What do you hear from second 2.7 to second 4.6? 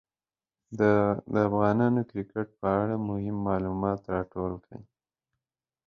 اړه مهم معلومات راټول